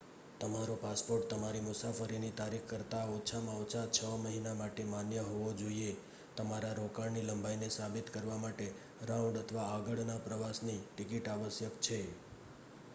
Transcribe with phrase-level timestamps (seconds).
[0.41, 5.91] તમારો પાસપોર્ટ તમારી મુસાફરીની તારીખ કરતાં ઓછામાં ઓછા 6 મહિના માટે માન્ય હોવો જોઈએ.
[6.37, 8.71] તમારા રોકાણની લંબાઈને સાબિત કરવા માટે
[9.07, 12.01] રાઉન્ડ/આગળ નાં પ્રવાસની ટિકિટ આવશ્યક છે